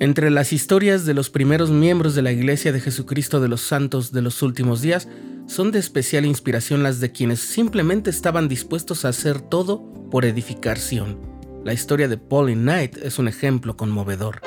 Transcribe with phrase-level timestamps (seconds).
[0.00, 4.12] Entre las historias de los primeros miembros de la Iglesia de Jesucristo de los Santos
[4.12, 5.08] de los últimos días,
[5.46, 11.18] son de especial inspiración las de quienes simplemente estaban dispuestos a hacer todo por edificación.
[11.64, 14.40] La historia de Pauline Knight es un ejemplo conmovedor.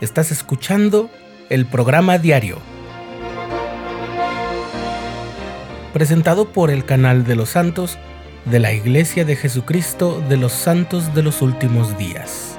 [0.00, 1.10] Estás escuchando
[1.50, 2.58] el programa diario,
[5.92, 7.98] presentado por el canal de los santos
[8.44, 12.58] de la Iglesia de Jesucristo de los Santos de los Últimos Días.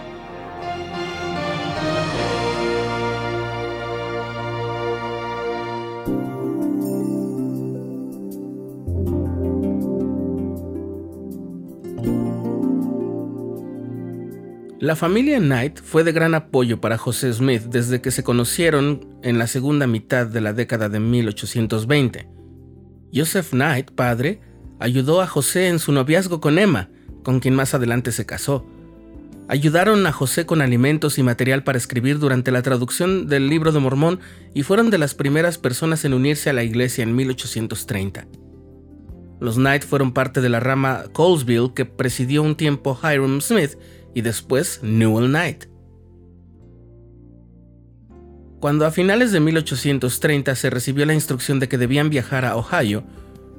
[14.79, 19.37] La familia Knight fue de gran apoyo para José Smith desde que se conocieron en
[19.37, 22.29] la segunda mitad de la década de 1820.
[23.13, 24.39] Joseph Knight, padre,
[24.79, 26.89] ayudó a José en su noviazgo con Emma,
[27.23, 28.65] con quien más adelante se casó.
[29.47, 33.79] Ayudaron a José con alimentos y material para escribir durante la traducción del libro de
[33.79, 34.19] Mormón
[34.53, 38.27] y fueron de las primeras personas en unirse a la iglesia en 1830.
[39.39, 43.77] Los Knight fueron parte de la rama Colesville que presidió un tiempo Hiram Smith
[44.13, 45.65] y después Newell Knight.
[48.59, 53.05] Cuando a finales de 1830 se recibió la instrucción de que debían viajar a Ohio,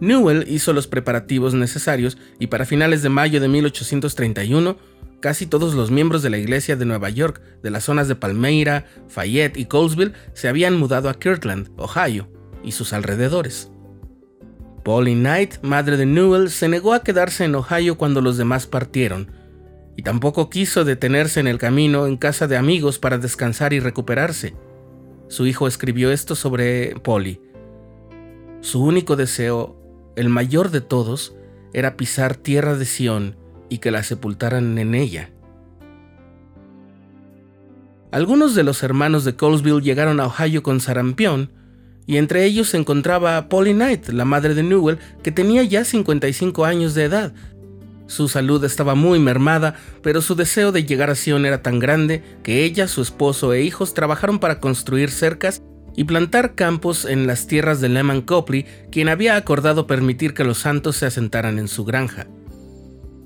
[0.01, 4.77] Newell hizo los preparativos necesarios y para finales de mayo de 1831,
[5.21, 8.87] casi todos los miembros de la iglesia de Nueva York, de las zonas de Palmyra,
[9.09, 12.29] Fayette y Colesville, se habían mudado a Kirtland, Ohio,
[12.65, 13.71] y sus alrededores.
[14.83, 19.31] Polly Knight, madre de Newell, se negó a quedarse en Ohio cuando los demás partieron,
[19.97, 24.55] y tampoco quiso detenerse en el camino en casa de amigos para descansar y recuperarse.
[25.29, 27.41] Su hijo escribió esto sobre Polly.
[28.63, 29.80] Su único deseo
[30.21, 31.35] el mayor de todos
[31.73, 33.37] era pisar tierra de Sión
[33.71, 35.31] y que la sepultaran en ella.
[38.13, 41.53] Algunos de los hermanos de Colesville llegaron a Ohio con sarampión,
[42.07, 46.67] y entre ellos se encontraba Polly Knight, la madre de Newell, que tenía ya 55
[46.67, 47.33] años de edad.
[48.07, 52.23] Su salud estaba muy mermada, pero su deseo de llegar a Sion era tan grande
[52.43, 55.63] que ella, su esposo e hijos trabajaron para construir cercas
[55.97, 60.59] y plantar campos en las tierras de Lehman Copley, quien había acordado permitir que los
[60.59, 62.27] santos se asentaran en su granja.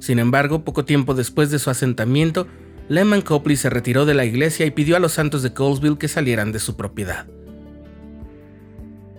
[0.01, 2.47] Sin embargo, poco tiempo después de su asentamiento,
[2.89, 6.09] Lehman Copley se retiró de la iglesia y pidió a los santos de Colesville que
[6.09, 7.27] salieran de su propiedad.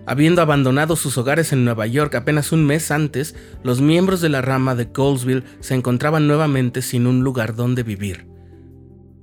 [0.08, 4.44] Habiendo abandonado sus hogares en Nueva York apenas un mes antes, los miembros de la
[4.44, 8.35] rama de Colesville se encontraban nuevamente sin un lugar donde vivir.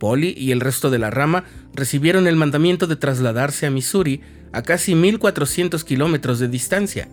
[0.03, 4.21] Polly y el resto de la rama recibieron el mandamiento de trasladarse a Missouri,
[4.53, 7.09] a casi 1.400 kilómetros de distancia.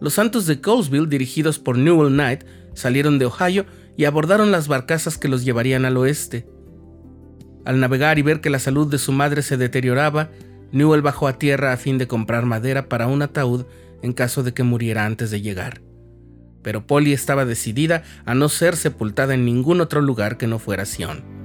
[0.00, 2.42] Los santos de Colesville, dirigidos por Newell Knight,
[2.74, 6.44] salieron de Ohio y abordaron las barcazas que los llevarían al oeste.
[7.64, 10.32] Al navegar y ver que la salud de su madre se deterioraba,
[10.72, 13.64] Newell bajó a tierra a fin de comprar madera para un ataúd
[14.02, 15.82] en caso de que muriera antes de llegar.
[16.64, 20.84] Pero Polly estaba decidida a no ser sepultada en ningún otro lugar que no fuera
[20.84, 21.37] Sion.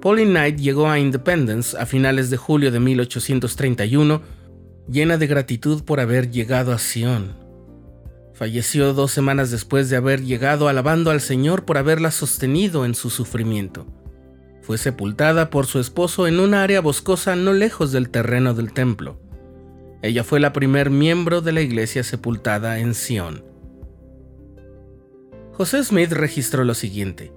[0.00, 4.22] Polly Knight llegó a Independence a finales de julio de 1831,
[4.88, 7.36] llena de gratitud por haber llegado a Sion.
[8.32, 13.10] Falleció dos semanas después de haber llegado alabando al Señor por haberla sostenido en su
[13.10, 13.86] sufrimiento.
[14.62, 19.20] Fue sepultada por su esposo en un área boscosa no lejos del terreno del templo.
[20.00, 23.44] Ella fue la primer miembro de la iglesia sepultada en Sion.
[25.52, 27.32] José Smith registró lo siguiente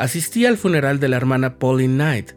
[0.00, 2.32] asistí al funeral de la hermana Polly Knight.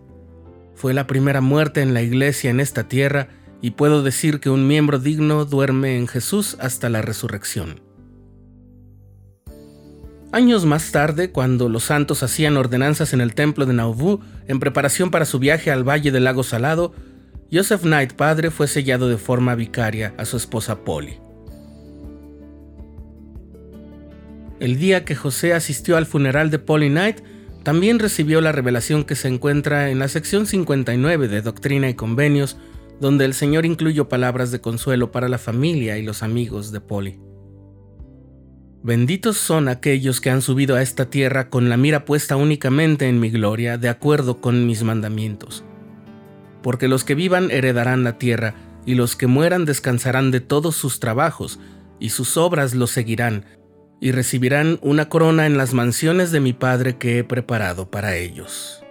[0.75, 3.29] Fue la primera muerte en la iglesia en esta tierra
[3.62, 7.79] y puedo decir que un miembro digno duerme en Jesús hasta la resurrección.
[10.34, 15.09] Años más tarde, cuando los santos hacían ordenanzas en el templo de Nauvoo en preparación
[15.09, 16.94] para su viaje al Valle del Lago Salado,
[17.50, 21.18] Joseph Knight padre fue sellado de forma vicaria a su esposa Polly.
[24.59, 27.22] El día que José asistió al funeral de Polly Knight,
[27.64, 32.58] también recibió la revelación que se encuentra en la sección 59 de Doctrina y Convenios,
[33.00, 37.20] donde el Señor incluyó palabras de consuelo para la familia y los amigos de Polly.
[38.84, 43.22] Benditos son aquellos que han subido a esta tierra con la mira puesta únicamente en
[43.22, 45.64] mi gloria, de acuerdo con mis mandamientos.
[46.62, 48.56] Porque los que vivan heredarán la tierra,
[48.86, 51.62] y los que mueran descansarán de todos sus trabajos,
[51.98, 53.46] y sus obras los seguirán,
[54.03, 58.83] y recibirán una corona en las mansiones de mi Padre que he preparado para ellos.